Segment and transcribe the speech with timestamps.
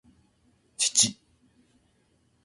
[0.79, 1.13] 父